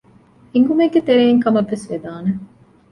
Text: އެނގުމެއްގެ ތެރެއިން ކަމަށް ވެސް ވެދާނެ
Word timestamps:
އެނގުމެއްގެ 0.53 1.01
ތެރެއިން 1.07 1.41
ކަމަށް 1.43 1.69
ވެސް 1.71 1.85
ވެދާނެ 1.91 2.31